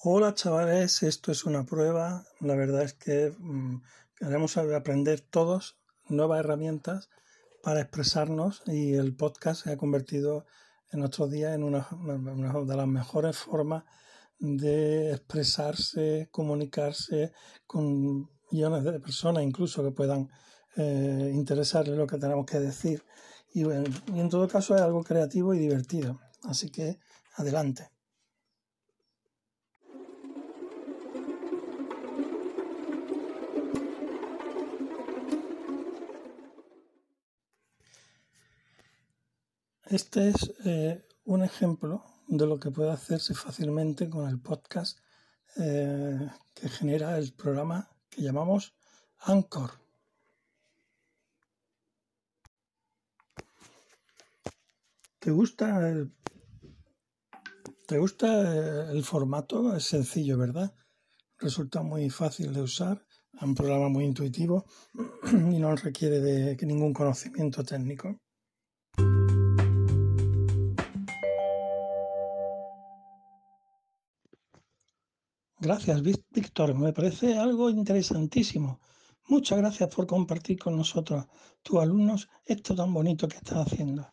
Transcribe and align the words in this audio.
Hola 0.00 0.32
chavales, 0.32 1.02
esto 1.02 1.32
es 1.32 1.44
una 1.44 1.66
prueba. 1.66 2.24
La 2.38 2.54
verdad 2.54 2.82
es 2.84 2.94
que 2.94 3.34
mm, 3.36 3.82
queremos 4.14 4.56
aprender 4.56 5.20
todos 5.22 5.76
nuevas 6.06 6.38
herramientas 6.38 7.10
para 7.64 7.80
expresarnos 7.80 8.62
y 8.66 8.94
el 8.94 9.16
podcast 9.16 9.64
se 9.64 9.72
ha 9.72 9.76
convertido 9.76 10.46
en 10.92 11.00
nuestros 11.00 11.32
días 11.32 11.52
en 11.52 11.64
una, 11.64 11.88
de 11.90 12.76
las 12.76 12.86
mejores 12.86 13.38
formas 13.38 13.82
de 14.38 15.10
expresarse, 15.10 16.28
comunicarse 16.30 17.32
con 17.66 18.30
millones 18.52 18.84
de 18.84 19.00
personas 19.00 19.42
incluso 19.42 19.82
que 19.82 19.90
puedan 19.90 20.30
eh, 20.76 21.44
lo 21.86 22.06
que 22.06 22.18
tenemos 22.18 22.46
que 22.46 22.60
decir. 22.60 23.02
y 23.52 23.62
en 23.62 24.28
todo 24.28 24.46
caso 24.46 24.76
es 24.76 24.80
algo 24.80 25.02
creativo 25.02 25.54
y 25.54 25.58
divertido. 25.58 26.20
Así 26.44 26.70
que 26.70 27.00
adelante. 27.34 27.97
Este 39.90 40.28
es 40.28 40.52
eh, 40.66 41.02
un 41.24 41.42
ejemplo 41.42 42.04
de 42.26 42.46
lo 42.46 42.60
que 42.60 42.70
puede 42.70 42.90
hacerse 42.90 43.32
fácilmente 43.32 44.10
con 44.10 44.28
el 44.28 44.38
podcast 44.38 44.98
eh, 45.56 46.28
que 46.52 46.68
genera 46.68 47.16
el 47.16 47.32
programa 47.32 47.88
que 48.10 48.20
llamamos 48.20 48.74
Anchor. 49.20 49.70
¿Te 55.18 55.30
gusta 55.30 55.88
el, 55.88 56.12
¿Te 57.86 57.96
gusta 57.96 58.90
el 58.92 59.02
formato? 59.04 59.74
Es 59.74 59.84
sencillo, 59.84 60.36
¿verdad? 60.36 60.74
Resulta 61.38 61.82
muy 61.82 62.10
fácil 62.10 62.52
de 62.52 62.60
usar, 62.60 63.06
es 63.32 63.42
un 63.42 63.54
programa 63.54 63.88
muy 63.88 64.04
intuitivo 64.04 64.66
y 65.32 65.58
no 65.58 65.74
requiere 65.76 66.20
de 66.20 66.66
ningún 66.66 66.92
conocimiento 66.92 67.64
técnico. 67.64 68.20
Gracias, 75.60 76.02
Víctor. 76.02 76.74
Me 76.74 76.92
parece 76.92 77.36
algo 77.36 77.68
interesantísimo. 77.68 78.80
Muchas 79.26 79.58
gracias 79.58 79.92
por 79.94 80.06
compartir 80.06 80.58
con 80.58 80.76
nosotros, 80.76 81.26
tus 81.62 81.80
alumnos, 81.80 82.28
esto 82.44 82.74
tan 82.74 82.94
bonito 82.94 83.26
que 83.26 83.36
estás 83.36 83.66
haciendo. 83.66 84.08